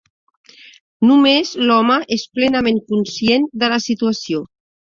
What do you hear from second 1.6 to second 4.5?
l'home és plenament conscient de la situació.